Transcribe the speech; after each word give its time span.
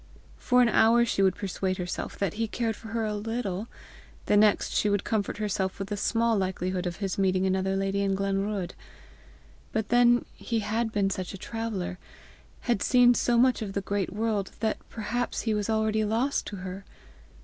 For 0.39 0.63
an 0.63 0.69
hour 0.69 1.05
she 1.05 1.21
would 1.21 1.35
persuade 1.35 1.77
herself 1.77 2.17
that 2.17 2.33
he 2.33 2.47
cared 2.47 2.75
for 2.75 2.87
her 2.87 3.05
a 3.05 3.13
little; 3.13 3.67
the 4.25 4.35
next 4.35 4.71
she 4.73 4.89
would 4.89 5.03
comfort 5.03 5.37
herself 5.37 5.77
with 5.77 5.89
the 5.89 5.95
small 5.95 6.35
likelihood 6.35 6.87
of 6.87 6.95
his 6.95 7.19
meeting 7.19 7.45
another 7.45 7.75
lady 7.75 8.01
in 8.01 8.15
Glenruadh. 8.15 8.73
But 9.71 9.89
then 9.89 10.25
he 10.33 10.61
had 10.61 10.91
been 10.91 11.11
such 11.11 11.35
a 11.35 11.37
traveller, 11.37 11.99
had 12.61 12.81
seen 12.81 13.13
so 13.13 13.37
much 13.37 13.61
of 13.61 13.73
the 13.73 13.81
great 13.81 14.11
world, 14.11 14.53
that 14.59 14.77
perhaps 14.89 15.41
he 15.41 15.53
was 15.53 15.69
already 15.69 16.03
lost 16.03 16.47
to 16.47 16.55
her! 16.55 16.83